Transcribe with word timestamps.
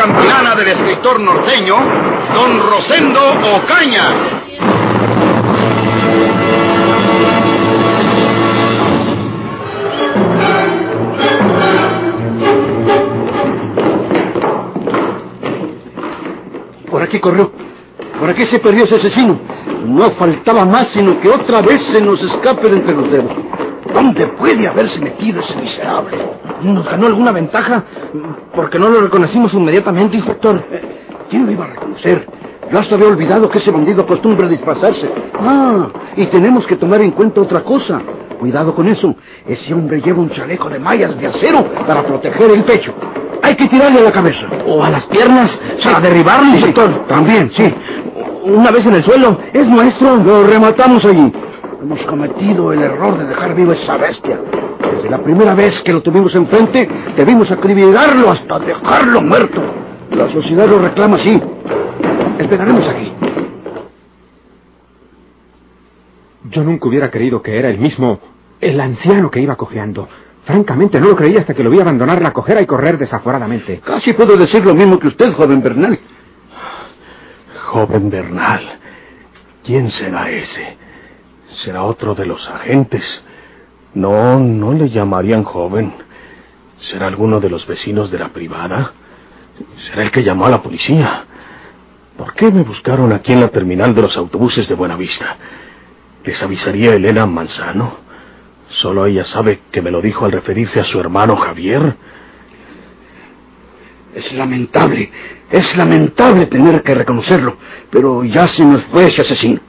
campilana 0.00 0.54
del 0.54 0.68
escritor 0.68 1.20
norteño, 1.20 1.76
don 2.32 2.58
Rosendo 2.70 3.20
Ocaña. 3.54 4.14
Por 16.90 17.02
aquí 17.02 17.20
corrió. 17.20 17.52
Por 18.18 18.30
aquí 18.30 18.46
se 18.46 18.58
perdió 18.58 18.84
ese 18.84 18.96
asesino. 18.96 19.38
No 19.84 20.12
faltaba 20.12 20.64
más 20.64 20.88
sino 20.94 21.20
que 21.20 21.28
otra 21.28 21.60
vez 21.60 21.82
se 21.92 22.00
nos 22.00 22.22
escape 22.22 22.70
de 22.70 22.76
entre 22.76 22.94
los 22.94 23.10
dedos. 23.10 23.32
¿Dónde 23.92 24.26
puede 24.28 24.66
haberse 24.66 25.00
metido 25.00 25.40
ese 25.40 25.56
miserable? 25.56 26.18
¿Nos 26.62 26.84
ganó 26.84 27.06
alguna 27.06 27.32
ventaja? 27.32 27.84
Porque 28.54 28.78
no 28.78 28.88
lo 28.88 29.00
reconocimos 29.02 29.52
inmediatamente, 29.54 30.16
inspector. 30.16 30.62
¿Quién 31.28 31.46
lo 31.46 31.52
iba 31.52 31.64
a 31.64 31.68
reconocer? 31.68 32.26
Yo 32.70 32.78
hasta 32.78 32.94
había 32.94 33.08
olvidado 33.08 33.48
que 33.48 33.58
ese 33.58 33.70
bandido 33.70 34.02
acostumbra 34.02 34.46
disfrazarse. 34.46 35.10
Ah, 35.40 35.88
y 36.16 36.26
tenemos 36.26 36.66
que 36.66 36.76
tomar 36.76 37.00
en 37.00 37.10
cuenta 37.12 37.40
otra 37.40 37.62
cosa. 37.62 38.00
Cuidado 38.38 38.74
con 38.74 38.86
eso. 38.88 39.14
Ese 39.46 39.74
hombre 39.74 40.00
lleva 40.00 40.20
un 40.20 40.30
chaleco 40.30 40.68
de 40.68 40.78
mallas 40.78 41.18
de 41.18 41.26
acero 41.26 41.64
para 41.86 42.02
proteger 42.04 42.50
el 42.50 42.62
pecho. 42.64 42.94
Hay 43.42 43.56
que 43.56 43.66
tirarle 43.66 44.00
a 44.00 44.04
la 44.04 44.12
cabeza. 44.12 44.46
O 44.66 44.84
a 44.84 44.90
las 44.90 45.04
piernas 45.06 45.50
para 45.82 46.00
derribarlo, 46.00 46.54
inspector. 46.54 47.06
También, 47.08 47.50
sí. 47.56 47.74
Una 48.44 48.70
vez 48.70 48.86
en 48.86 48.94
el 48.94 49.04
suelo, 49.04 49.38
es 49.52 49.66
nuestro. 49.66 50.16
Lo 50.16 50.44
rematamos 50.44 51.04
allí. 51.04 51.32
Hemos 51.82 52.02
cometido 52.02 52.72
el 52.74 52.82
error 52.82 53.16
de 53.16 53.24
dejar 53.24 53.54
vivo 53.54 53.72
a 53.72 53.74
esa 53.74 53.96
bestia. 53.96 54.38
Desde 54.96 55.08
la 55.08 55.22
primera 55.22 55.54
vez 55.54 55.80
que 55.82 55.92
lo 55.92 56.02
tuvimos 56.02 56.34
enfrente, 56.34 56.86
debimos 57.16 57.50
acribillarlo 57.50 58.30
hasta 58.30 58.58
dejarlo 58.58 59.22
muerto. 59.22 59.62
La 60.10 60.30
sociedad 60.30 60.68
lo 60.68 60.78
reclama 60.78 61.16
así. 61.16 61.40
Esperaremos 62.38 62.86
aquí. 62.86 63.12
Yo 66.50 66.64
nunca 66.64 66.88
hubiera 66.88 67.10
creído 67.10 67.40
que 67.40 67.58
era 67.58 67.70
el 67.70 67.78
mismo, 67.78 68.20
el 68.60 68.78
anciano 68.78 69.30
que 69.30 69.40
iba 69.40 69.56
cojeando. 69.56 70.06
Francamente, 70.44 71.00
no 71.00 71.08
lo 71.08 71.16
creí 71.16 71.36
hasta 71.36 71.54
que 71.54 71.62
lo 71.62 71.70
vi 71.70 71.80
abandonar 71.80 72.20
la 72.20 72.32
cojera 72.32 72.60
y 72.60 72.66
correr 72.66 72.98
desaforadamente. 72.98 73.80
Casi 73.80 74.12
puedo 74.12 74.36
decir 74.36 74.64
lo 74.66 74.74
mismo 74.74 74.98
que 74.98 75.08
usted, 75.08 75.32
joven 75.32 75.62
Bernal. 75.62 75.98
Joven 77.68 78.10
Bernal. 78.10 78.60
¿Quién 79.64 79.90
será 79.92 80.28
ese? 80.30 80.79
¿Será 81.56 81.82
otro 81.82 82.14
de 82.14 82.26
los 82.26 82.48
agentes? 82.48 83.22
No, 83.94 84.38
no 84.38 84.72
le 84.72 84.88
llamarían 84.90 85.44
joven. 85.44 85.92
¿Será 86.78 87.06
alguno 87.08 87.40
de 87.40 87.50
los 87.50 87.66
vecinos 87.66 88.10
de 88.10 88.18
la 88.18 88.28
privada? 88.28 88.92
¿Será 89.88 90.02
el 90.02 90.10
que 90.10 90.22
llamó 90.22 90.46
a 90.46 90.50
la 90.50 90.62
policía? 90.62 91.24
¿Por 92.16 92.34
qué 92.34 92.50
me 92.50 92.62
buscaron 92.62 93.12
aquí 93.12 93.32
en 93.32 93.40
la 93.40 93.48
terminal 93.48 93.94
de 93.94 94.02
los 94.02 94.16
autobuses 94.16 94.68
de 94.68 94.74
Buenavista? 94.74 95.36
¿Les 96.24 96.42
avisaría 96.42 96.94
Elena 96.94 97.26
Manzano? 97.26 97.94
Solo 98.68 99.06
ella 99.06 99.24
sabe 99.24 99.60
que 99.70 99.82
me 99.82 99.90
lo 99.90 100.00
dijo 100.00 100.24
al 100.24 100.32
referirse 100.32 100.80
a 100.80 100.84
su 100.84 101.00
hermano 101.00 101.36
Javier. 101.36 101.96
Es 104.14 104.32
lamentable, 104.32 105.10
es 105.50 105.76
lamentable 105.76 106.46
tener 106.46 106.82
que 106.82 106.94
reconocerlo, 106.94 107.56
pero 107.90 108.24
ya 108.24 108.48
se 108.48 108.64
nos 108.64 108.82
fue 108.84 109.08
ese 109.08 109.22
asesino. 109.22 109.60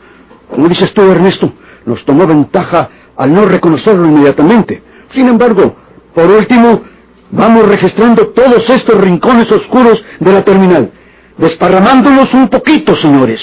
Como 0.49 0.67
dices 0.67 0.93
tú, 0.93 1.01
Ernesto, 1.03 1.53
nos 1.85 2.03
tomó 2.05 2.27
ventaja 2.27 2.89
al 3.17 3.33
no 3.33 3.45
reconocerlo 3.45 4.05
inmediatamente. 4.07 4.81
Sin 5.13 5.27
embargo, 5.27 5.75
por 6.13 6.25
último, 6.25 6.81
vamos 7.31 7.67
registrando 7.67 8.27
todos 8.29 8.69
estos 8.69 8.99
rincones 8.99 9.51
oscuros 9.51 10.03
de 10.19 10.33
la 10.33 10.43
terminal, 10.43 10.91
desparramándolos 11.37 12.33
un 12.33 12.47
poquito, 12.49 12.95
señores. 12.95 13.41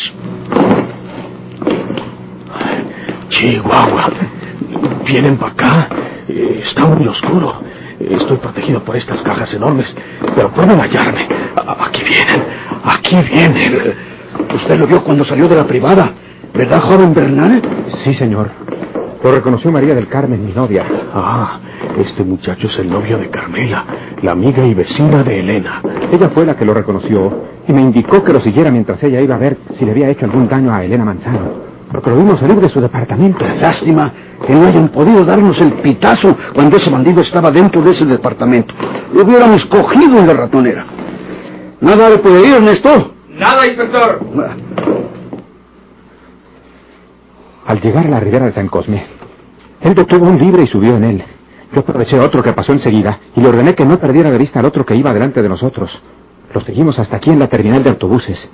Chihuahua. 3.29 4.11
Vienen 5.07 5.37
para 5.37 5.53
acá. 5.53 5.89
Eh, 6.29 6.63
Está 6.65 6.87
muy 6.87 7.07
oscuro. 7.07 7.63
Estoy 8.01 8.37
protegido 8.37 8.85
por 8.85 8.97
estas 8.97 9.21
cajas 9.23 9.53
enormes, 9.55 9.95
pero 10.37 10.53
pueden 10.53 10.79
hallarme. 10.79 11.27
Aquí 11.57 12.03
vienen, 12.05 12.45
aquí 12.85 13.17
vienen. 13.29 13.95
Usted 14.55 14.79
lo 14.79 14.87
vio 14.87 15.03
cuando 15.03 15.25
salió 15.25 15.49
de 15.49 15.57
la 15.57 15.67
privada, 15.67 16.13
¿verdad, 16.55 16.81
joven 16.81 17.15
Bernal? 17.15 17.63
Sí, 18.05 18.15
señor. 18.15 18.51
Lo 19.23 19.33
reconoció 19.33 19.73
María 19.73 19.95
del 19.95 20.09
Carmen, 20.09 20.47
mi 20.47 20.53
novia. 20.53 20.85
Ah, 21.13 21.59
este 21.99 22.23
muchacho 22.23 22.69
es 22.69 22.79
el 22.79 22.89
novio 22.89 23.19
de 23.19 23.29
Carmela, 23.29 23.85
la 24.23 24.33
amiga 24.33 24.65
y 24.65 24.75
vecina 24.75 25.25
de 25.25 25.41
Elena. 25.41 25.83
Ella 26.13 26.31
fue 26.31 26.47
la 26.47 26.57
que 26.57 26.65
lo 26.65 26.73
reconoció 26.73 27.33
y 27.67 27.73
me 27.73 27.83
indicó 27.83 28.23
que 28.23 28.33
lo 28.33 28.41
siguiera 28.41 28.71
mientras 28.71 29.03
ella 29.03 29.21
iba 29.21 29.35
a 29.35 29.39
ver 29.39 29.57
si 29.75 29.85
le 29.85 29.91
había 29.91 30.09
hecho 30.09 30.25
algún 30.25 30.49
daño 30.49 30.73
a 30.73 30.85
Elena 30.85 31.05
Manzano. 31.05 31.69
Porque 31.91 32.11
lo 32.11 32.17
vimos 32.17 32.39
salir 32.39 32.61
de 32.61 32.69
su 32.69 32.81
departamento. 32.81 33.45
Lástima 33.61 34.13
que 34.47 34.55
no 34.55 34.67
hayan 34.67 34.89
podido 34.89 35.25
darnos 35.25 35.61
el 35.61 35.73
pitazo 35.75 36.37
cuando 36.55 36.77
ese 36.77 36.91
bandido 36.91 37.21
estaba 37.23 37.51
dentro 37.51 37.83
de 37.83 37.93
ese 37.93 38.05
departamento. 38.05 38.73
Lo 39.13 39.25
hubiéramos 39.25 39.65
cogido 39.67 40.19
en 40.21 40.27
la 40.27 40.35
ratonera. 40.35 40.85
Nada 41.81 42.11
le 42.11 42.19
puede 42.19 42.47
ir, 42.47 42.55
Ernesto. 42.55 43.15
Nada, 43.39 43.67
inspector. 43.67 44.21
Al 47.69 47.83
llegar 47.83 48.07
a 48.07 48.09
la 48.09 48.19
ribera 48.19 48.47
de 48.47 48.55
San 48.55 48.69
Cosme, 48.69 49.05
él 49.83 49.95
detuvo 49.95 50.27
un 50.27 50.39
libre 50.39 50.63
y 50.63 50.67
subió 50.69 50.97
en 50.97 51.05
él. 51.05 51.25
Yo 51.75 51.81
aproveché 51.81 52.19
otro 52.19 52.43
que 52.43 52.55
pasó 52.55 52.73
enseguida 52.73 53.21
y 53.37 53.43
le 53.43 53.49
ordené 53.49 53.75
que 53.75 53.85
no 53.85 53.99
perdiera 53.99 54.31
de 54.31 54.39
vista 54.39 54.61
al 54.61 54.65
otro 54.65 54.87
que 54.87 54.97
iba 54.97 55.13
delante 55.13 55.43
de 55.43 55.51
nosotros. 55.51 55.91
Lo 56.55 56.63
seguimos 56.63 56.99
hasta 56.99 57.17
aquí 57.17 57.29
en 57.29 57.39
la 57.39 57.49
terminal 57.49 57.83
de 57.83 57.91
autobuses. 57.91 58.49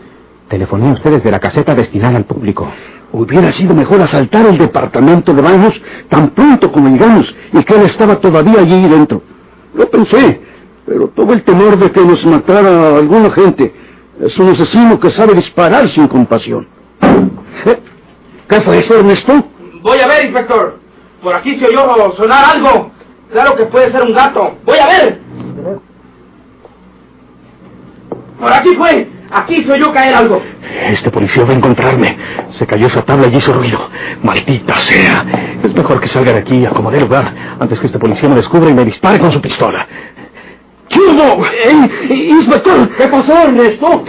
Telefoné 0.48 0.90
a 0.90 0.94
ustedes 0.94 1.22
de 1.22 1.30
la 1.30 1.38
caseta 1.38 1.76
destinada 1.76 2.16
al 2.16 2.24
público. 2.24 2.68
Hubiera 3.12 3.52
sido 3.52 3.72
mejor 3.72 4.02
asaltar 4.02 4.46
el 4.46 4.58
departamento 4.58 5.32
de 5.32 5.42
baños 5.42 5.80
tan 6.08 6.30
pronto 6.30 6.72
como 6.72 6.88
llegamos 6.88 7.32
y 7.52 7.62
que 7.62 7.72
él 7.72 7.82
estaba 7.82 8.16
todavía 8.16 8.62
allí 8.62 8.88
dentro. 8.88 9.22
Lo 9.76 9.88
pensé, 9.90 10.40
pero 10.84 11.06
tuve 11.14 11.34
el 11.34 11.44
temor 11.44 11.78
de 11.78 11.92
que 11.92 12.04
nos 12.04 12.26
matara 12.26 12.96
alguna 12.96 13.30
gente. 13.30 13.72
Es 14.20 14.36
un 14.40 14.48
asesino 14.48 14.98
que 14.98 15.12
sabe 15.12 15.34
disparar 15.34 15.88
sin 15.90 16.08
compasión. 16.08 16.66
Eh, 17.64 17.78
¿Qué 18.48 18.60
fue 18.60 18.78
eso, 18.78 18.98
Ernesto? 18.98 19.44
Voy 19.82 20.00
a 20.00 20.06
ver, 20.06 20.24
inspector. 20.24 20.78
Por 21.22 21.34
aquí 21.34 21.58
se 21.58 21.66
oyó 21.66 22.14
sonar 22.16 22.44
algo. 22.54 22.90
Claro 23.32 23.56
que 23.56 23.64
puede 23.64 23.90
ser 23.90 24.02
un 24.02 24.12
gato. 24.12 24.56
Voy 24.64 24.78
a 24.78 24.86
ver. 24.86 25.20
Por 28.38 28.52
aquí 28.52 28.74
fue. 28.76 29.08
Aquí 29.30 29.64
se 29.64 29.72
oyó 29.72 29.92
caer 29.92 30.14
algo. 30.14 30.40
Este 30.90 31.10
policía 31.10 31.44
va 31.44 31.52
a 31.52 31.56
encontrarme. 31.56 32.16
Se 32.50 32.66
cayó 32.66 32.86
esa 32.86 33.02
tabla 33.02 33.28
y 33.28 33.36
hizo 33.36 33.52
ruido. 33.52 33.88
Maldita 34.22 34.74
sea. 34.80 35.24
Es 35.62 35.74
mejor 35.74 36.00
que 36.00 36.08
salga 36.08 36.32
de 36.32 36.38
aquí 36.40 36.56
y 36.56 36.66
acomode 36.66 37.00
lugar 37.00 37.34
antes 37.58 37.80
que 37.80 37.86
este 37.86 37.98
policía 37.98 38.28
me 38.28 38.36
descubra 38.36 38.70
y 38.70 38.74
me 38.74 38.84
dispare 38.84 39.18
con 39.18 39.32
su 39.32 39.40
pistola. 39.40 39.88
¿Qué 40.88 41.00
hubo? 41.00 41.44
¡Ey, 41.46 42.30
inspector! 42.30 42.88
¿Qué 42.96 43.08
pasó, 43.08 43.32
Ernesto? 43.44 44.04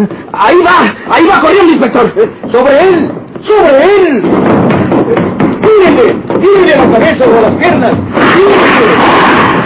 Ahí 0.32 0.58
va. 0.62 0.94
Ahí 1.10 1.26
va 1.26 1.40
corriendo, 1.40 1.72
inspector. 1.72 2.12
¡Sobre 2.50 2.82
él! 2.82 3.12
¡Sobre 3.46 3.84
él! 3.84 4.22
¡Tírele! 5.60 6.14
¡Tírele 6.40 6.76
la 6.76 6.90
cabeza 6.90 7.24
o 7.26 7.42
las 7.42 7.52
piernas! 7.52 7.92
¡Tírele! 8.36 9.59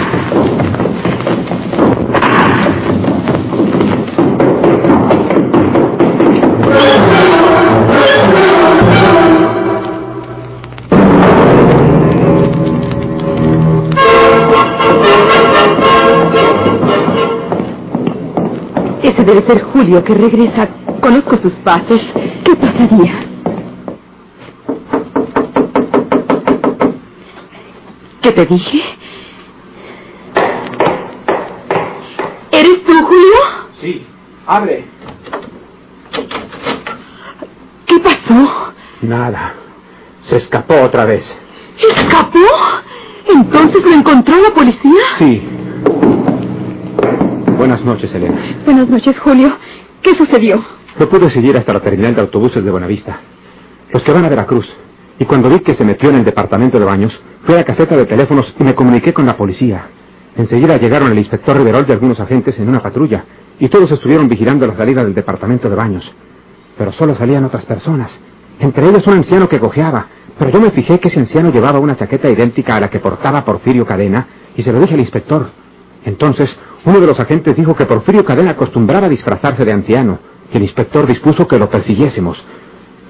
Debe 19.35 19.47
ser 19.47 19.63
Julio 19.63 20.01
que 20.01 20.13
regresa. 20.13 20.69
Conozco 21.01 21.35
sus 21.35 21.51
pasos. 21.55 21.99
¿Qué 22.45 22.55
pasaría? 22.55 23.13
¿Qué 28.21 28.31
te 28.31 28.45
dije? 28.45 28.81
¿Eres 32.49 32.83
tú, 32.85 32.93
Julio? 32.93 33.35
Sí. 33.81 34.05
Abre. 34.47 34.85
pasó? 38.01 38.73
Nada. 39.01 39.53
Se 40.29 40.37
escapó 40.37 40.79
otra 40.81 41.03
vez. 41.03 41.25
¿Escapó? 41.93 42.39
¿Entonces 43.27 43.83
lo 43.83 43.95
encontró 43.95 44.37
la 44.37 44.53
policía? 44.53 45.03
Sí. 45.17 45.54
Buenas 47.65 47.83
noches, 47.83 48.13
Elena. 48.13 48.39
Buenas 48.63 48.87
noches, 48.87 49.17
Julio. 49.17 49.51
¿Qué 50.03 50.13
sucedió? 50.13 50.63
Lo 50.99 51.09
pude 51.09 51.31
seguir 51.31 51.57
hasta 51.57 51.73
la 51.73 51.79
terminal 51.79 52.13
de 52.13 52.21
autobuses 52.21 52.63
de 52.63 52.69
Buenavista. 52.69 53.21
Los 53.91 54.03
que 54.03 54.11
van 54.11 54.23
a 54.23 54.29
Veracruz. 54.29 54.71
Y 55.17 55.25
cuando 55.25 55.49
vi 55.49 55.61
que 55.61 55.73
se 55.73 55.83
metió 55.83 56.11
en 56.11 56.17
el 56.17 56.23
departamento 56.23 56.77
de 56.77 56.85
baños, 56.85 57.19
fui 57.43 57.55
a 57.55 57.57
la 57.57 57.63
caseta 57.63 57.97
de 57.97 58.05
teléfonos 58.05 58.53
y 58.59 58.63
me 58.63 58.75
comuniqué 58.75 59.13
con 59.13 59.25
la 59.25 59.35
policía. 59.35 59.87
Enseguida 60.37 60.77
llegaron 60.77 61.11
el 61.11 61.17
inspector 61.17 61.57
Riverol 61.57 61.87
y 61.89 61.91
algunos 61.91 62.19
agentes 62.19 62.55
en 62.59 62.69
una 62.69 62.83
patrulla, 62.83 63.25
y 63.59 63.67
todos 63.67 63.91
estuvieron 63.91 64.29
vigilando 64.29 64.67
la 64.67 64.77
salida 64.77 65.03
del 65.03 65.15
departamento 65.15 65.67
de 65.67 65.75
baños. 65.75 66.13
Pero 66.77 66.91
solo 66.91 67.15
salían 67.15 67.45
otras 67.45 67.65
personas. 67.65 68.15
Entre 68.59 68.87
ellos 68.87 69.07
un 69.07 69.13
anciano 69.13 69.49
que 69.49 69.59
cojeaba, 69.59 70.05
pero 70.37 70.51
yo 70.51 70.61
me 70.61 70.69
fijé 70.69 70.99
que 70.99 71.07
ese 71.07 71.19
anciano 71.19 71.51
llevaba 71.51 71.79
una 71.79 71.97
chaqueta 71.97 72.29
idéntica 72.29 72.75
a 72.75 72.79
la 72.79 72.91
que 72.91 72.99
portaba 72.99 73.43
Porfirio 73.43 73.87
Cadena, 73.87 74.27
y 74.55 74.61
se 74.61 74.71
lo 74.71 74.79
dije 74.79 74.93
al 74.93 74.99
inspector. 74.99 75.64
Entonces, 76.05 76.55
uno 76.85 76.99
de 76.99 77.07
los 77.07 77.19
agentes 77.19 77.55
dijo 77.55 77.75
que 77.75 77.85
Porfirio 77.85 78.23
Cadena 78.23 78.51
acostumbraba 78.51 79.07
a 79.07 79.09
disfrazarse 79.09 79.65
de 79.65 79.73
anciano, 79.73 80.19
y 80.53 80.57
el 80.57 80.63
inspector 80.63 81.07
dispuso 81.07 81.47
que 81.47 81.57
lo 81.57 81.69
persiguiésemos. 81.69 82.41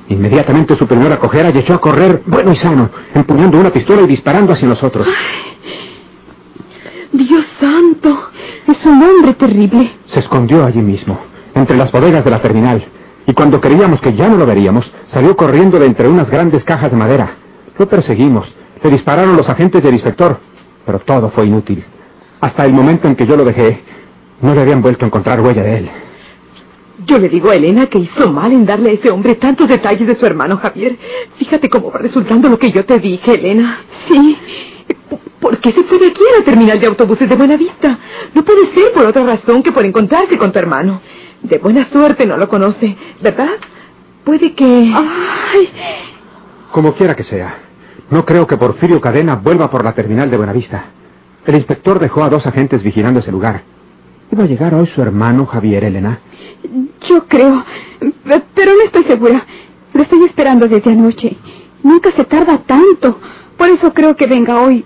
Inmediatamente 0.07 0.75
su 0.77 0.85
a 0.85 1.19
cojera 1.19 1.49
y 1.49 1.57
echó 1.57 1.73
a 1.73 1.81
correr, 1.81 2.21
bueno 2.25 2.51
y 2.51 2.55
sano, 2.55 2.89
empuñando 3.13 3.59
una 3.59 3.71
pistola 3.71 4.03
y 4.03 4.07
disparando 4.07 4.53
hacia 4.53 4.67
nosotros. 4.67 5.07
Dios 7.11 7.45
santo, 7.59 8.29
es 8.67 8.85
un 8.85 9.03
hombre 9.03 9.33
terrible. 9.33 9.91
Se 10.07 10.19
escondió 10.19 10.65
allí 10.65 10.81
mismo, 10.81 11.19
entre 11.53 11.75
las 11.75 11.91
bodegas 11.91 12.23
de 12.23 12.31
la 12.31 12.41
terminal, 12.41 12.85
y 13.27 13.33
cuando 13.33 13.59
creíamos 13.59 13.99
que 13.99 14.13
ya 14.13 14.29
no 14.29 14.37
lo 14.37 14.45
veríamos, 14.45 14.89
salió 15.07 15.35
corriendo 15.35 15.79
de 15.79 15.87
entre 15.87 16.07
unas 16.07 16.29
grandes 16.29 16.63
cajas 16.63 16.91
de 16.91 16.97
madera. 16.97 17.35
Lo 17.77 17.89
perseguimos, 17.89 18.47
le 18.81 18.89
dispararon 18.89 19.35
los 19.35 19.49
agentes 19.49 19.83
del 19.83 19.93
inspector, 19.95 20.37
pero 20.85 20.99
todo 20.99 21.29
fue 21.31 21.45
inútil. 21.45 21.83
Hasta 22.45 22.63
el 22.63 22.73
momento 22.73 23.07
en 23.07 23.15
que 23.15 23.25
yo 23.25 23.35
lo 23.35 23.43
dejé, 23.43 23.79
no 24.41 24.53
le 24.53 24.61
habían 24.61 24.79
vuelto 24.79 25.03
a 25.03 25.07
encontrar 25.07 25.41
huella 25.41 25.63
de 25.63 25.77
él. 25.79 25.89
Yo 27.07 27.17
le 27.17 27.27
digo 27.27 27.49
a 27.49 27.55
Elena 27.55 27.87
que 27.87 27.97
hizo 27.97 28.31
mal 28.31 28.51
en 28.51 28.67
darle 28.67 28.91
a 28.91 28.93
ese 28.93 29.09
hombre 29.09 29.33
tantos 29.33 29.67
detalles 29.67 30.07
de 30.07 30.15
su 30.15 30.27
hermano 30.27 30.57
Javier. 30.57 30.95
Fíjate 31.39 31.67
cómo 31.71 31.89
va 31.89 31.97
resultando 31.97 32.47
lo 32.47 32.59
que 32.59 32.71
yo 32.71 32.85
te 32.85 32.99
dije, 32.99 33.33
Elena. 33.33 33.79
Sí. 34.07 34.37
¿Por 35.39 35.57
qué 35.57 35.71
se 35.71 35.85
fue 35.85 35.97
de 35.97 36.05
aquí 36.05 36.21
a 36.21 36.39
la 36.39 36.45
terminal 36.45 36.79
de 36.79 36.85
autobuses 36.85 37.27
de 37.27 37.35
Buenavista? 37.35 37.97
No 38.35 38.45
puede 38.45 38.71
ser 38.75 38.93
por 38.93 39.07
otra 39.07 39.23
razón 39.23 39.63
que 39.63 39.71
por 39.71 39.83
encontrarse 39.83 40.37
con 40.37 40.51
tu 40.51 40.59
hermano. 40.59 41.01
De 41.41 41.57
buena 41.57 41.89
suerte 41.89 42.27
no 42.27 42.37
lo 42.37 42.47
conoce, 42.47 42.95
¿verdad? 43.23 43.55
Puede 44.23 44.53
que... 44.53 44.65
Ay. 44.65 45.69
Como 46.71 46.93
quiera 46.93 47.15
que 47.15 47.23
sea. 47.23 47.55
No 48.11 48.23
creo 48.23 48.45
que 48.45 48.55
Porfirio 48.55 49.01
Cadena 49.01 49.33
vuelva 49.33 49.71
por 49.71 49.83
la 49.83 49.93
terminal 49.93 50.29
de 50.29 50.37
Buenavista. 50.37 50.91
El 51.45 51.55
inspector 51.55 51.99
dejó 51.99 52.23
a 52.23 52.29
dos 52.29 52.45
agentes 52.45 52.83
vigilando 52.83 53.19
ese 53.19 53.31
lugar. 53.31 53.63
¿Iba 54.31 54.45
a 54.45 54.47
llegar 54.47 54.73
hoy 54.73 54.87
su 54.87 55.01
hermano 55.01 55.45
Javier, 55.45 55.83
Elena? 55.83 56.19
Yo 57.07 57.25
creo, 57.27 57.63
pero 58.55 58.71
no 58.73 58.81
estoy 58.83 59.03
segura. 59.03 59.45
Lo 59.93 60.01
estoy 60.01 60.23
esperando 60.23 60.67
desde 60.67 60.91
anoche. 60.91 61.37
Nunca 61.83 62.11
se 62.11 62.25
tarda 62.25 62.57
tanto. 62.57 63.19
Por 63.57 63.69
eso 63.69 63.93
creo 63.93 64.15
que 64.15 64.25
venga 64.25 64.59
hoy. 64.59 64.83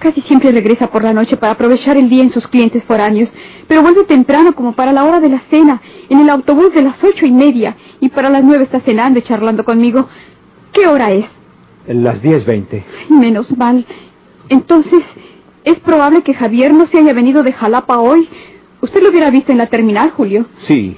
Casi 0.00 0.20
siempre 0.22 0.50
regresa 0.50 0.88
por 0.88 1.04
la 1.04 1.12
noche 1.12 1.36
para 1.36 1.52
aprovechar 1.52 1.96
el 1.96 2.08
día 2.08 2.22
en 2.22 2.30
sus 2.30 2.48
clientes 2.48 2.82
foráneos, 2.84 3.28
pero 3.68 3.82
vuelve 3.82 4.04
temprano 4.04 4.54
como 4.54 4.72
para 4.72 4.92
la 4.92 5.04
hora 5.04 5.20
de 5.20 5.28
la 5.28 5.40
cena, 5.50 5.80
en 6.08 6.20
el 6.20 6.30
autobús 6.30 6.72
de 6.72 6.82
las 6.82 7.02
ocho 7.04 7.26
y 7.26 7.30
media, 7.30 7.76
y 8.00 8.08
para 8.08 8.30
las 8.30 8.42
nueve 8.42 8.64
está 8.64 8.80
cenando 8.80 9.18
y 9.18 9.22
charlando 9.22 9.64
conmigo. 9.64 10.08
¿Qué 10.72 10.86
hora 10.86 11.12
es? 11.12 11.26
Las 11.86 12.22
diez 12.22 12.46
veinte. 12.46 12.84
Menos 13.10 13.56
mal. 13.56 13.84
Entonces, 14.48 15.02
¿es 15.64 15.78
probable 15.80 16.22
que 16.22 16.34
Javier 16.34 16.72
no 16.72 16.86
se 16.86 16.98
haya 16.98 17.12
venido 17.12 17.42
de 17.42 17.52
Jalapa 17.52 17.98
hoy? 17.98 18.28
Usted 18.80 19.02
lo 19.02 19.10
hubiera 19.10 19.30
visto 19.30 19.52
en 19.52 19.58
la 19.58 19.66
terminal, 19.66 20.10
Julio. 20.10 20.46
Sí. 20.66 20.96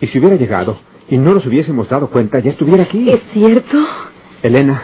Y 0.00 0.06
si 0.06 0.18
hubiera 0.18 0.36
llegado 0.36 0.78
y 1.08 1.18
no 1.18 1.34
nos 1.34 1.46
hubiésemos 1.46 1.88
dado 1.88 2.08
cuenta, 2.08 2.38
ya 2.38 2.50
estuviera 2.50 2.84
aquí. 2.84 3.10
¿Es 3.10 3.20
cierto? 3.32 3.78
Elena, 4.42 4.82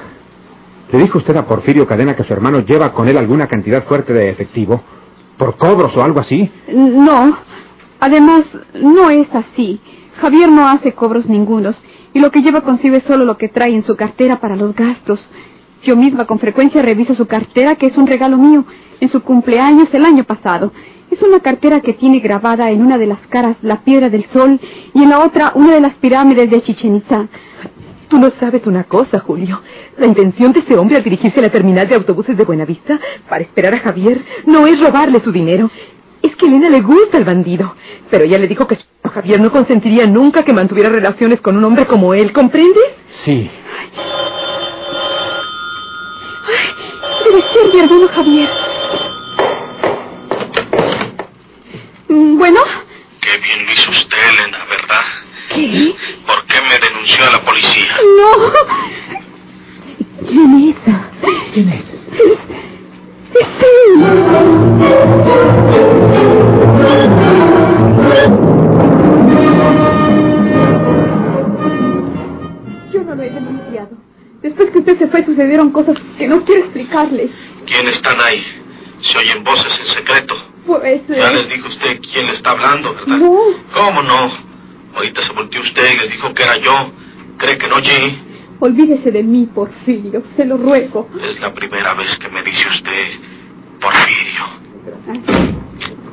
¿le 0.92 0.98
dijo 0.98 1.18
usted 1.18 1.36
a 1.36 1.46
Porfirio 1.46 1.86
Cadena 1.86 2.16
que 2.16 2.24
su 2.24 2.32
hermano 2.32 2.60
lleva 2.60 2.92
con 2.92 3.08
él 3.08 3.16
alguna 3.16 3.46
cantidad 3.46 3.84
fuerte 3.84 4.12
de 4.12 4.30
efectivo? 4.30 4.82
¿Por 5.36 5.56
cobros 5.56 5.96
o 5.96 6.02
algo 6.02 6.20
así? 6.20 6.50
No. 6.72 7.38
Además, 8.00 8.44
no 8.74 9.10
es 9.10 9.28
así. 9.34 9.80
Javier 10.20 10.50
no 10.50 10.68
hace 10.68 10.92
cobros 10.92 11.26
ningunos. 11.26 11.76
Y 12.12 12.20
lo 12.20 12.30
que 12.30 12.42
lleva 12.42 12.62
consigo 12.62 12.96
es 12.96 13.04
solo 13.04 13.24
lo 13.24 13.36
que 13.36 13.48
trae 13.48 13.74
en 13.74 13.82
su 13.82 13.96
cartera 13.96 14.40
para 14.40 14.56
los 14.56 14.74
gastos. 14.74 15.20
Yo 15.82 15.96
misma 15.96 16.26
con 16.26 16.38
frecuencia 16.38 16.82
reviso 16.82 17.14
su 17.14 17.26
cartera, 17.26 17.76
que 17.76 17.86
es 17.86 17.96
un 17.96 18.06
regalo 18.06 18.36
mío, 18.36 18.64
en 19.00 19.08
su 19.10 19.22
cumpleaños 19.22 19.88
el 19.92 20.04
año 20.04 20.25
pasado. 20.25 20.72
Es 21.10 21.22
una 21.22 21.40
cartera 21.40 21.80
que 21.80 21.94
tiene 21.94 22.19
grabada 22.19 22.70
en 22.70 22.82
una 22.82 22.98
de 22.98 23.06
las 23.06 23.20
caras 23.28 23.56
la 23.62 23.80
piedra 23.82 24.10
del 24.10 24.26
sol 24.32 24.60
y 24.92 25.02
en 25.02 25.08
la 25.08 25.20
otra 25.20 25.52
una 25.54 25.75
de 25.75 25.80
las 25.80 25.94
pirámides 25.94 26.50
de 26.50 26.62
Chichen 26.62 26.96
Itza. 26.96 27.28
Tú 28.08 28.19
no 28.19 28.30
sabes 28.40 28.66
una 28.66 28.84
cosa, 28.84 29.19
Julio. 29.20 29.62
La 29.98 30.06
intención 30.06 30.52
de 30.52 30.60
ese 30.60 30.76
hombre 30.76 30.96
al 30.96 31.04
dirigirse 31.04 31.38
a 31.38 31.42
la 31.42 31.50
terminal 31.50 31.88
de 31.88 31.94
autobuses 31.94 32.36
de 32.36 32.44
Buenavista 32.44 32.98
para 33.28 33.44
esperar 33.44 33.75
a 33.75 33.80
Javier 33.80 34.22
no 34.46 34.66
es 34.66 34.80
robarle 34.80 35.20
su 35.20 35.30
dinero. 35.30 35.70
Es 36.22 36.34
que 36.34 36.46
a 36.46 36.48
Elena 36.48 36.70
le 36.70 36.80
gusta 36.80 37.19
el 37.19 37.25
bandido. 37.25 37.75
Pero 38.10 38.25
ella 38.25 38.38
le 38.38 38.48
dijo 38.48 38.66
que 38.66 38.78
Javier 39.04 39.40
no 39.40 39.52
consentiría 39.52 40.06
nunca 40.06 40.42
que 40.42 40.52
mantuviera 40.52 40.88
relaciones 40.90 41.40
con 41.40 41.56
un 41.56 41.64
hombre 41.64 41.86
como 41.86 42.14
él, 42.14 42.32
¿comprendes? 42.32 42.84
Sí. 43.25 43.50
Ay, 43.78 43.88
ser 47.58 47.75
mi 47.75 47.81
hermano 47.81 48.08
Javier. 48.08 48.49
Mm, 52.08 52.38
bueno. 52.38 52.60
Qué 53.20 53.38
bien 53.38 53.66
lo 53.66 53.72
hizo 53.72 53.90
usted, 53.90 54.16
Elena, 54.32 54.58
¿verdad? 54.70 55.05
¿Qué? 55.55 55.94
¿Por 56.26 56.44
qué 56.46 56.60
me 56.62 56.78
denunció 56.78 57.26
a 57.26 57.31
la 57.31 57.44
policía? 57.44 57.96
No. 58.19 58.52
¿Quién 60.28 60.69
es? 60.70 60.76
¿Quién 61.52 61.69
es? 61.70 61.84
Yo 72.92 73.04
no 73.04 73.14
lo 73.14 73.23
he 73.23 73.30
denunciado. 73.30 73.90
Después 74.42 74.71
que 74.71 74.78
usted 74.78 74.99
se 74.99 75.09
fue 75.09 75.25
sucedieron 75.25 75.71
cosas 75.71 75.97
que 76.16 76.28
no 76.28 76.44
quiero 76.44 76.62
explicarle. 76.62 77.30
¿Quién 77.68 77.87
están 77.88 78.16
ahí? 78.20 78.42
Se 79.02 79.18
oyen 79.18 79.44
voces 79.44 79.72
en 79.80 79.87
secreto. 79.94 80.34
Pues... 80.66 81.02
Ya 81.08 81.30
eh, 81.30 81.34
les 81.34 81.48
dijo 81.48 81.68
usted 81.68 82.00
quién 82.12 82.26
le 82.26 82.32
está 82.32 82.50
hablando, 82.50 82.94
¿verdad? 82.94 83.16
No. 83.18 83.38
¿Cómo 83.75 84.02
no? 84.02 84.30
Ahorita 84.96 85.22
se 85.22 85.32
volteó 85.32 85.60
usted 85.62 85.92
y 85.94 85.98
les 85.98 86.10
dijo 86.10 86.32
que 86.34 86.42
era 86.42 86.56
yo. 86.58 86.90
¿Cree 87.38 87.58
que 87.58 87.68
no 87.68 87.76
oye? 87.76 88.18
Olvídese 88.60 89.12
de 89.12 89.22
mí, 89.22 89.48
Porfirio. 89.54 90.22
Se 90.37 90.44
lo 90.44 90.56
ruego. 90.56 91.08
Es 91.30 91.40
la 91.40 91.54
primera 91.54 91.94
vez 91.94 92.08
que 92.18 92.28
me 92.28 92.42
dice 92.42 92.66
usted, 92.68 93.06
Porfirio. 93.80 94.44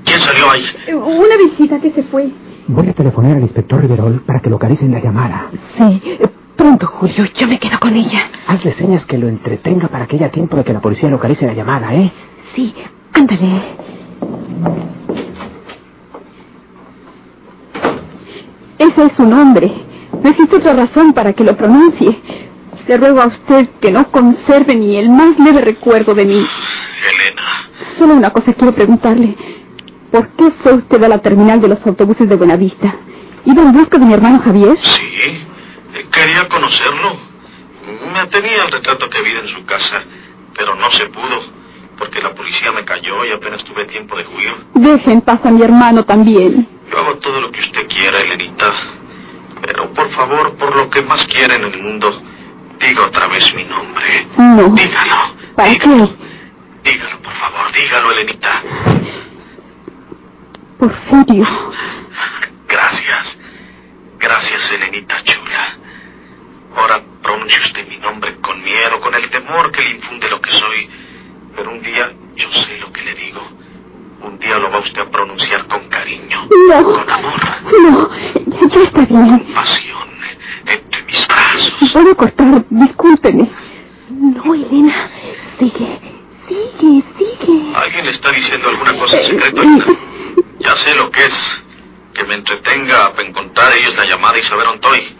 ¿Quién 0.06 0.22
salió 0.22 0.52
ahí? 0.52 0.66
Eh, 0.88 0.94
Una 0.94 1.38
visita 1.38 1.80
que 1.82 1.92
se 1.92 2.04
fue. 2.04 2.30
Voy 2.68 2.88
a 2.90 2.94
telefonear 2.94 3.38
al 3.38 3.44
inspector 3.44 3.82
Riverol 3.82 4.22
para 4.26 4.40
que 4.40 4.50
localicen 4.50 4.92
la 4.92 5.00
llamada. 5.00 5.50
Sí. 5.78 6.02
Pronto, 6.66 6.88
Julio. 6.88 7.26
Yo 7.36 7.48
me 7.48 7.60
quedo 7.60 7.80
con 7.80 7.96
ella. 7.96 8.28
Hazle 8.48 8.74
señas 8.74 9.06
que 9.06 9.20
lo 9.20 9.28
entretenga 9.28 9.88
para 9.88 10.08
que 10.08 10.16
haya 10.16 10.32
tiempo 10.32 10.58
de 10.58 10.64
que 10.64 10.74
la 10.74 10.82
policía 10.82 11.08
localice 11.10 11.46
la 11.46 11.54
llamada, 11.54 11.94
¿eh? 11.94 12.12
Sí. 12.56 12.74
Ándale. 13.14 13.62
Ese 18.80 19.04
es 19.06 19.12
su 19.16 19.28
nombre. 19.28 19.72
No 20.24 20.28
existe 20.28 20.56
otra 20.56 20.74
razón 20.74 21.14
para 21.14 21.34
que 21.34 21.44
lo 21.44 21.56
pronuncie. 21.56 22.20
Le 22.88 22.98
ruego 22.98 23.22
a 23.22 23.28
usted 23.28 23.70
que 23.80 23.92
no 23.92 24.10
conserve 24.10 24.76
ni 24.76 24.96
el 24.96 25.12
más 25.12 25.38
leve 25.38 25.62
recuerdo 25.62 26.16
de 26.16 26.26
mí. 26.26 26.34
Elena. 26.34 27.70
Solo 28.00 28.16
una 28.16 28.32
cosa 28.32 28.54
quiero 28.54 28.74
preguntarle. 28.74 29.38
¿Por 30.10 30.30
qué 30.30 30.50
fue 30.64 30.74
usted 30.74 31.04
a 31.04 31.10
la 31.10 31.20
terminal 31.20 31.62
de 31.62 31.68
los 31.68 31.86
autobuses 31.86 32.28
de 32.28 32.36
Buenavista? 32.36 32.96
¿Iba 33.46 33.62
en 33.62 33.72
busca 33.72 34.00
de 34.00 34.06
mi 34.06 34.16
hermano 34.16 34.40
Javier? 34.40 34.76
Sí, 34.80 35.46
quería 36.16 36.48
conocerlo. 36.48 37.18
Me 38.14 38.26
tenía 38.28 38.64
el 38.64 38.72
retrato 38.72 39.10
que 39.10 39.22
vi 39.22 39.32
en 39.32 39.48
su 39.50 39.66
casa, 39.66 40.04
pero 40.58 40.76
no 40.76 40.90
se 40.92 41.06
pudo, 41.08 41.44
porque 41.98 42.22
la 42.22 42.34
policía 42.34 42.72
me 42.72 42.84
cayó 42.86 43.24
y 43.26 43.32
apenas 43.32 43.64
tuve 43.66 43.86
tiempo 43.86 44.16
de 44.18 44.26
huir. 44.28 44.56
Deje 44.74 45.12
en 45.12 45.22
paz 45.22 45.40
a 45.46 45.52
mi 45.52 45.62
hermano 45.62 46.04
también. 46.04 46.68
Yo 46.92 46.98
hago 47.00 47.16
todo 47.18 47.42
lo 47.42 47.52
que 47.52 47.60
usted 47.62 47.88
quiera, 47.88 48.18
Elenita. 48.20 48.72
Pero 49.62 49.94
por 49.94 50.10
favor, 50.16 50.56
por 50.58 50.76
lo 50.76 50.90
que 50.90 51.02
más 51.02 51.24
quiera 51.26 51.56
en 51.56 51.64
el 51.66 51.78
mundo, 51.82 52.22
diga 52.80 53.04
otra 53.06 53.28
vez 53.28 53.54
mi 53.54 53.64
nombre. 53.66 54.28
No. 54.38 54.70
Dígalo. 54.70 55.36
¿Para 55.56 55.70
dígalo. 55.70 56.08
qué? 56.84 56.92
Dígalo, 56.92 57.22
por 57.22 57.34
favor, 57.34 57.72
dígalo, 57.74 58.12
Elenita. 58.12 58.62
Porfirio. 60.80 61.48
Gracias. 62.68 63.38
Gracias, 64.20 64.72
Elenita 64.72 65.24
chula. 65.24 65.75
Ahora 67.50 69.30
temor 69.30 69.72
que 69.72 69.82
le 69.84 69.92
infunde 69.92 70.30
lo 70.30 70.42
que 70.42 70.52
soy. 70.52 70.90
Pero 71.56 71.72
un 71.72 71.82
día 71.82 72.12
yo 72.36 72.52
sé 72.52 72.78
lo 72.80 72.92
que 72.92 73.02
le 73.02 73.14
digo. 73.16 73.42
Un 74.22 74.40
día 74.40 74.58
lo 74.58 74.72
va 74.72 74.80
usted 74.80 75.00
a 75.02 75.10
pronunciar 75.10 75.68
con 75.68 75.88
cariño, 75.90 76.48
No. 76.70 76.84
con 76.84 77.10
amor, 77.10 77.42
No, 77.82 78.10
ya 78.68 78.82
está 78.82 79.02
bien. 79.06 79.54
pasión, 79.54 80.10
entre 80.66 81.04
mis 81.04 81.28
brazos. 81.28 81.92
Puedo 81.94 82.16
cortar, 82.16 82.66
discúlpeme. 82.70 83.50
No, 84.10 84.54
Elena. 84.56 85.10
Sigue. 85.60 86.00
Sigue, 86.48 87.04
sigue. 87.18 87.76
¿Alguien 87.76 88.06
le 88.06 88.12
está 88.12 88.32
diciendo 88.32 88.70
alguna 88.70 88.94
cosa 88.98 89.20
en 89.22 89.30
secreto? 89.32 89.62
Elena? 89.62 89.86
Ya 90.60 90.76
sé 90.78 90.96
lo 90.96 91.12
que 91.12 91.26
es. 91.26 91.34
Que 92.14 92.24
me 92.24 92.36
entretenga 92.36 93.12
para 93.14 93.28
encontrar 93.28 93.74
ellos 93.76 93.96
la 93.96 94.06
llamada 94.06 94.38
y 94.40 94.44
saber 94.44 94.66
dónde 94.66 94.88
estoy. 94.88 95.15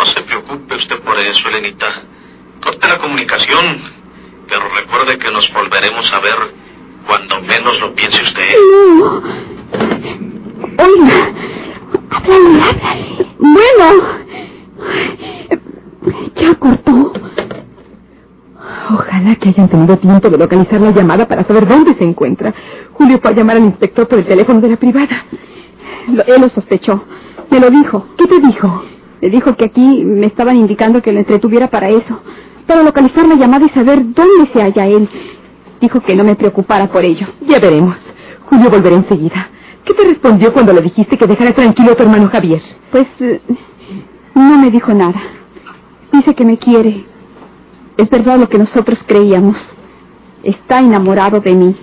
No 0.00 0.06
se 0.06 0.22
preocupe 0.22 0.76
usted 0.76 0.98
por 1.00 1.18
eso, 1.18 1.48
Elenita. 1.50 1.86
Corte 2.64 2.88
la 2.88 2.98
comunicación, 2.98 3.82
pero 4.48 4.62
recuerde 4.74 5.18
que 5.18 5.30
nos 5.30 5.52
volveremos 5.52 6.10
a 6.14 6.20
ver 6.20 6.36
cuando 7.06 7.42
menos 7.42 7.78
lo 7.80 7.94
piense 7.94 8.22
usted. 8.22 8.54
No. 8.98 9.22
Háblale. 10.78 12.54
Bueno. 13.38 13.84
Ya 16.36 16.54
cortó. 16.54 17.12
Ojalá 18.94 19.36
que 19.36 19.50
hayan 19.50 19.68
tenido 19.68 19.98
tiempo 19.98 20.30
de 20.30 20.38
localizar 20.38 20.80
la 20.80 20.92
llamada 20.92 21.28
para 21.28 21.44
saber 21.44 21.68
dónde 21.68 21.94
se 21.96 22.04
encuentra. 22.04 22.54
Julio 22.94 23.18
fue 23.20 23.32
a 23.32 23.34
llamar 23.34 23.56
al 23.56 23.64
inspector 23.64 24.08
por 24.08 24.18
el 24.18 24.24
teléfono 24.24 24.62
de 24.62 24.68
la 24.70 24.76
privada. 24.76 25.26
Él 26.26 26.40
lo 26.40 26.48
sospechó. 26.48 27.04
Me 27.50 27.60
lo 27.60 27.68
dijo. 27.68 28.06
¿Qué 28.16 28.26
te 28.26 28.40
dijo? 28.40 28.82
Me 29.20 29.28
dijo 29.28 29.56
que 29.56 29.66
aquí 29.66 30.04
me 30.04 30.26
estaban 30.26 30.56
indicando 30.56 31.02
que 31.02 31.12
lo 31.12 31.18
entretuviera 31.18 31.68
para 31.68 31.88
eso. 31.90 32.20
Para 32.66 32.82
localizar 32.82 33.26
la 33.26 33.34
llamada 33.34 33.66
y 33.66 33.70
saber 33.70 33.98
dónde 34.14 34.50
se 34.52 34.62
halla 34.62 34.86
él. 34.86 35.08
Dijo 35.80 36.00
que 36.00 36.14
no 36.14 36.24
me 36.24 36.36
preocupara 36.36 36.86
por 36.88 37.04
ello. 37.04 37.26
Ya 37.46 37.58
veremos. 37.58 37.96
Julio 38.46 38.70
volverá 38.70 38.96
enseguida. 38.96 39.48
¿Qué 39.84 39.94
te 39.94 40.04
respondió 40.04 40.52
cuando 40.52 40.72
le 40.72 40.82
dijiste 40.82 41.16
que 41.16 41.26
dejara 41.26 41.52
tranquilo 41.52 41.92
a 41.92 41.94
tu 41.96 42.02
hermano 42.02 42.28
Javier? 42.28 42.62
Pues 42.90 43.06
eh, 43.20 43.40
no 44.34 44.58
me 44.58 44.70
dijo 44.70 44.92
nada. 44.94 45.20
Dice 46.12 46.34
que 46.34 46.44
me 46.44 46.58
quiere. 46.58 47.04
Es 47.96 48.08
verdad 48.08 48.38
lo 48.38 48.48
que 48.48 48.58
nosotros 48.58 48.98
creíamos. 49.06 49.56
Está 50.42 50.80
enamorado 50.80 51.40
de 51.40 51.54
mí. 51.54 51.76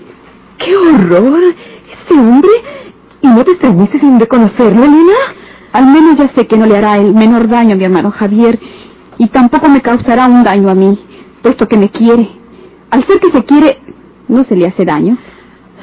¡Qué 0.58 0.76
horror! 0.76 1.40
¿Ese 2.06 2.20
hombre? 2.20 2.50
¿Y 3.22 3.28
no 3.28 3.44
te 3.44 3.52
extrañaste 3.52 4.00
sin 4.00 4.20
reconocerlo, 4.20 4.84
Elena? 4.84 5.14
Al 5.78 5.86
menos 5.86 6.18
ya 6.18 6.28
sé 6.30 6.48
que 6.48 6.58
no 6.58 6.66
le 6.66 6.76
hará 6.76 6.98
el 6.98 7.14
menor 7.14 7.48
daño 7.48 7.74
a 7.74 7.78
mi 7.78 7.84
hermano 7.84 8.10
Javier 8.10 8.60
y 9.20 9.28
tampoco 9.28 9.70
me 9.70 9.84
causará 9.84 10.26
un 10.26 10.44
daño 10.44 10.72
a 10.72 10.74
mí, 10.74 10.98
puesto 11.44 11.68
que 11.68 11.78
me 11.78 11.90
quiere. 11.90 12.28
Al 12.90 13.06
ser 13.06 13.20
que 13.20 13.30
se 13.30 13.46
quiere, 13.46 13.78
no 14.28 14.44
se 14.46 14.56
le 14.56 14.66
hace 14.66 14.84
daño. 14.86 15.20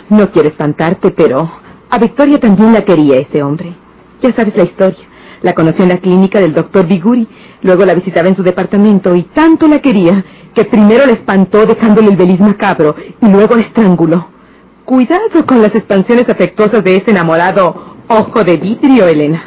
No 0.08 0.32
quiero 0.32 0.48
espantarte, 0.48 1.12
pero 1.12 1.48
a 1.90 1.98
Victoria 2.00 2.40
también 2.40 2.72
la 2.72 2.84
quería 2.84 3.18
ese 3.18 3.40
hombre. 3.44 3.72
Ya 4.20 4.32
sabes 4.32 4.56
la 4.56 4.64
historia. 4.64 4.98
La 5.42 5.52
conoció 5.52 5.84
en 5.84 5.90
la 5.90 5.98
clínica 5.98 6.40
del 6.40 6.54
doctor 6.54 6.88
Biguri, 6.88 7.28
luego 7.62 7.84
la 7.84 7.94
visitaba 7.94 8.26
en 8.26 8.34
su 8.34 8.42
departamento 8.42 9.14
y 9.14 9.22
tanto 9.22 9.68
la 9.68 9.78
quería 9.78 10.24
que 10.56 10.64
primero 10.64 11.06
la 11.06 11.12
espantó 11.12 11.66
dejándole 11.66 12.08
el 12.08 12.16
beliz 12.16 12.40
macabro 12.40 12.96
y 13.20 13.28
luego 13.28 13.54
la 13.54 13.62
estranguló. 13.62 14.26
Cuidado 14.86 15.46
con 15.46 15.62
las 15.62 15.72
expansiones 15.72 16.28
afectuosas 16.28 16.82
de 16.82 16.96
ese 16.96 17.12
enamorado 17.12 17.94
ojo 18.08 18.42
de 18.42 18.56
vidrio, 18.56 19.06
Elena. 19.06 19.44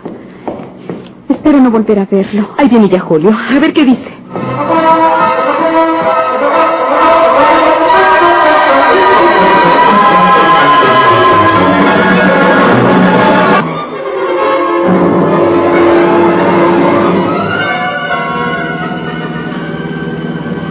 Espero 1.29 1.59
no 1.59 1.71
volver 1.71 1.99
a 1.99 2.05
verlo. 2.05 2.49
Ahí 2.57 2.69
viene 2.69 2.89
ya 2.89 2.99
Julio. 2.99 3.31
A 3.31 3.59
ver 3.59 3.73
qué 3.73 3.83
dice. 3.83 4.17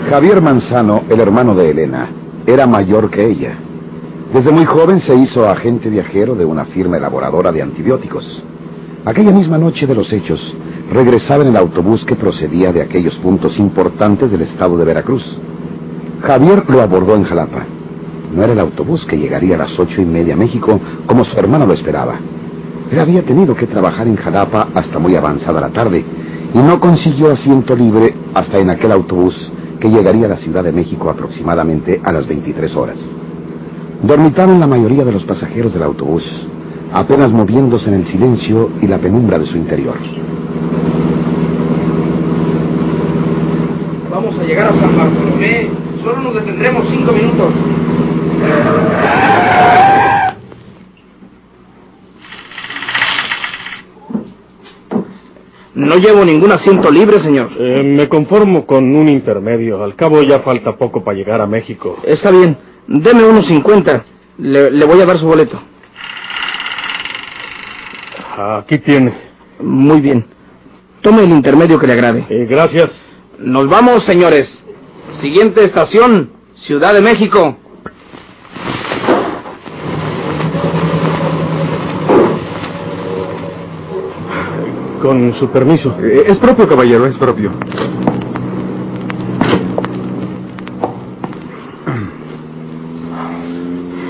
Javier 0.08 0.40
Manzano, 0.40 1.02
el 1.10 1.20
hermano 1.20 1.54
de 1.54 1.70
Elena, 1.70 2.08
era 2.46 2.66
mayor 2.66 3.10
que 3.10 3.26
ella. 3.26 3.58
Desde 4.32 4.50
muy 4.50 4.64
joven 4.64 5.00
se 5.00 5.14
hizo 5.14 5.46
agente 5.46 5.90
viajero 5.90 6.34
de 6.34 6.44
una 6.44 6.64
firma 6.66 6.96
elaboradora 6.96 7.52
de 7.52 7.60
antibióticos. 7.60 8.42
Aquella 9.06 9.30
misma 9.30 9.56
noche 9.56 9.86
de 9.86 9.94
los 9.94 10.12
hechos, 10.12 10.40
regresaba 10.90 11.44
en 11.44 11.50
el 11.50 11.56
autobús 11.56 12.04
que 12.04 12.16
procedía 12.16 12.72
de 12.72 12.82
aquellos 12.82 13.14
puntos 13.18 13.56
importantes 13.56 14.32
del 14.32 14.42
estado 14.42 14.76
de 14.76 14.84
Veracruz. 14.84 15.22
Javier 16.22 16.64
lo 16.68 16.82
abordó 16.82 17.14
en 17.14 17.22
Jalapa. 17.22 17.66
No 18.34 18.42
era 18.42 18.52
el 18.52 18.58
autobús 18.58 19.06
que 19.06 19.16
llegaría 19.16 19.54
a 19.54 19.58
las 19.58 19.78
ocho 19.78 20.02
y 20.02 20.04
media 20.04 20.34
a 20.34 20.36
México 20.36 20.80
como 21.06 21.24
su 21.24 21.38
hermano 21.38 21.66
lo 21.66 21.74
esperaba. 21.74 22.18
Él 22.90 22.98
había 22.98 23.22
tenido 23.22 23.54
que 23.54 23.68
trabajar 23.68 24.08
en 24.08 24.16
Jalapa 24.16 24.70
hasta 24.74 24.98
muy 24.98 25.14
avanzada 25.14 25.60
la 25.60 25.70
tarde 25.70 26.04
y 26.52 26.58
no 26.58 26.80
consiguió 26.80 27.30
asiento 27.30 27.76
libre 27.76 28.12
hasta 28.34 28.58
en 28.58 28.70
aquel 28.70 28.90
autobús 28.90 29.36
que 29.78 29.88
llegaría 29.88 30.26
a 30.26 30.30
la 30.30 30.38
Ciudad 30.38 30.64
de 30.64 30.72
México 30.72 31.08
aproximadamente 31.10 32.00
a 32.02 32.10
las 32.10 32.26
23 32.26 32.74
horas. 32.74 32.98
Dormitaban 34.02 34.58
la 34.58 34.66
mayoría 34.66 35.04
de 35.04 35.12
los 35.12 35.22
pasajeros 35.22 35.72
del 35.72 35.84
autobús, 35.84 36.24
apenas 36.96 37.30
moviéndose 37.30 37.88
en 37.88 37.94
el 37.94 38.06
silencio 38.06 38.70
y 38.80 38.86
la 38.86 38.98
penumbra 38.98 39.38
de 39.38 39.46
su 39.46 39.56
interior. 39.56 39.96
Vamos 44.10 44.38
a 44.38 44.44
llegar 44.44 44.68
a 44.68 44.80
San 44.80 44.96
Bartolomé. 44.96 45.68
Solo 46.02 46.22
nos 46.22 46.34
detendremos 46.34 46.86
cinco 46.90 47.12
minutos. 47.12 47.52
No 55.74 55.96
llevo 55.96 56.24
ningún 56.24 56.50
asiento 56.50 56.90
libre, 56.90 57.18
señor. 57.18 57.50
Eh, 57.58 57.82
me 57.82 58.08
conformo 58.08 58.64
con 58.64 58.96
un 58.96 59.10
intermedio. 59.10 59.84
Al 59.84 59.94
cabo 59.94 60.22
ya 60.22 60.38
falta 60.38 60.76
poco 60.76 61.04
para 61.04 61.18
llegar 61.18 61.42
a 61.42 61.46
México. 61.46 61.98
Está 62.04 62.30
bien. 62.30 62.56
Deme 62.86 63.24
unos 63.24 63.46
50. 63.46 64.04
Le, 64.38 64.70
le 64.70 64.84
voy 64.86 64.98
a 65.02 65.04
dar 65.06 65.18
su 65.18 65.26
boleto. 65.26 65.60
Aquí 68.36 68.78
tiene. 68.80 69.14
Muy 69.60 70.00
bien. 70.02 70.26
Tome 71.00 71.24
el 71.24 71.30
intermedio 71.30 71.78
que 71.78 71.86
le 71.86 71.94
agrade. 71.94 72.26
Eh, 72.28 72.46
gracias. 72.48 72.90
Nos 73.38 73.68
vamos, 73.68 74.04
señores. 74.04 74.46
Siguiente 75.22 75.64
estación, 75.64 76.30
Ciudad 76.56 76.92
de 76.92 77.00
México. 77.00 77.56
Con 85.00 85.34
su 85.34 85.48
permiso. 85.50 85.96
Eh, 86.02 86.24
es 86.26 86.38
propio, 86.38 86.68
caballero, 86.68 87.06
es 87.06 87.16
propio. 87.16 87.52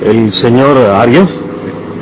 ¿El 0.03 0.33
señor 0.35 0.79
Arias? 0.79 1.29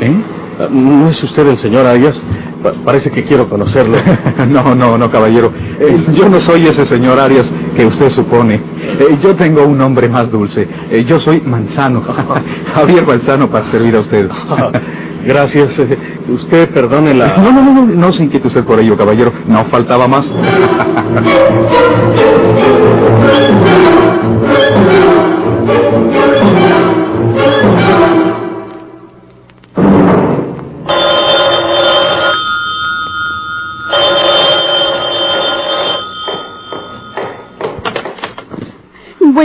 ¿Eh? 0.00 0.34
¿No 0.70 1.08
es 1.11 1.23
usted 1.23 1.46
el 1.49 1.58
señor 1.58 1.87
Arias? 1.87 2.20
Pa- 2.62 2.73
parece 2.84 3.11
que 3.11 3.25
quiero 3.25 3.49
conocerlo. 3.49 3.99
no, 4.49 4.75
no, 4.75 4.96
no, 4.96 5.11
caballero. 5.11 5.52
Eh, 5.80 6.04
yo 6.14 6.28
no 6.28 6.40
soy 6.40 6.66
ese 6.66 6.87
señor 6.87 7.18
Arias 7.18 7.46
que 7.76 7.84
usted 7.87 8.11
supone. 8.11 8.54
Eh, 8.54 9.18
yo 9.23 9.34
tengo 9.37 9.64
un 9.64 9.76
nombre 9.78 10.08
más 10.08 10.30
dulce. 10.30 10.66
Eh, 10.90 11.04
yo 11.06 11.18
soy 11.20 11.40
Manzano. 11.40 12.02
Javier 12.75 13.06
Manzano 13.06 13.50
para 13.50 13.70
servir 13.70 13.96
a 13.96 14.00
usted. 14.00 14.28
Gracias. 15.26 15.78
Eh, 15.78 15.99
Usted 16.28 16.70
perdone 16.70 17.12
la... 17.14 17.37
No, 17.37 17.52
no, 17.52 17.62
no, 17.62 17.73
no, 17.75 17.84
no 17.87 18.12
se 18.12 18.23
inquiete 18.25 18.49
usted 18.49 18.64
por 18.64 18.80
ello, 18.80 18.96
caballero. 18.96 19.30
No 19.46 19.64
faltaba 19.66 20.08
más. 20.08 20.25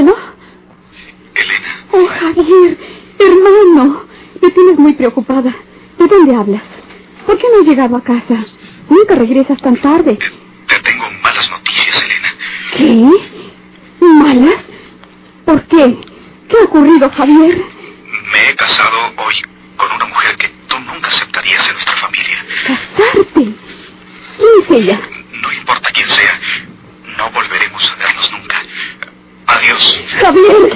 Bueno. 0.01 0.15
Elena, 1.35 1.85
Oh, 1.91 2.07
Javier, 2.07 2.77
hermano. 3.19 4.05
Me 4.41 4.49
tienes 4.51 4.79
muy 4.79 4.93
preocupada. 4.93 5.53
¿De 5.97 6.07
dónde 6.07 6.35
hablas? 6.35 6.61
¿Por 7.25 7.37
qué 7.37 7.47
no 7.53 7.59
has 7.61 7.67
llegado 7.67 7.97
a 7.97 8.01
casa? 8.03 8.45
Nunca 8.89 9.15
regresas 9.15 9.59
tan 9.61 9.75
tarde. 9.81 10.17
te 10.69 10.79
tengo 10.79 11.03
malas 11.21 11.49
noticias, 11.51 12.01
Elena. 12.01 12.33
¿Qué? 12.77 14.05
¿Malas? 14.05 14.63
¿Por 15.43 15.63
qué? 15.67 15.97
¿Qué 16.47 16.57
ha 16.61 16.63
ocurrido, 16.63 17.09
Javier? 17.09 17.57
Me 18.31 18.49
he 18.49 18.55
casado 18.55 18.97
hoy 19.17 19.35
con 19.75 19.91
una 19.91 20.05
mujer 20.05 20.37
que 20.37 20.47
tú 20.69 20.79
nunca 20.79 21.09
aceptarías 21.09 21.67
en 21.67 21.73
nuestra 21.73 21.95
familia. 21.97 22.45
¿Casarte? 22.67 23.53
¿Quién 24.37 24.49
es 24.63 24.71
ella? 24.71 25.01
No 25.41 25.51
importa 25.51 25.89
quién 25.93 26.07
sea, 26.07 26.39
no 27.17 27.29
volveremos 27.31 27.83
a 27.91 27.95
vernos 27.95 28.31
nunca. 28.31 28.58
Adiós. 29.59 29.95
Javier. 30.21 30.71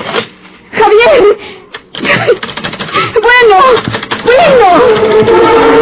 Javier. 0.73 1.37
Bueno, 3.21 3.57
bueno. 4.25 5.73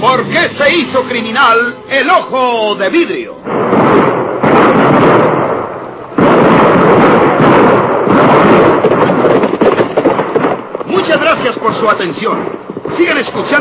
¿Por 0.00 0.28
qué 0.28 0.50
se 0.56 0.74
hizo 0.76 1.02
criminal 1.04 1.78
el 1.88 2.08
ojo 2.08 2.74
de 2.76 2.88
vidrio? 2.90 3.36
Muchas 10.86 11.20
gracias 11.20 11.58
por 11.58 11.74
su 11.74 11.88
atención. 11.88 12.53